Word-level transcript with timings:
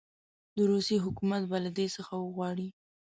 د 0.55 0.57
روسیې 0.71 0.97
حکومت 1.05 1.43
به 1.49 1.57
له 1.65 1.69
ده 1.77 1.85
څخه 1.95 2.13
وغواړي. 2.17 2.67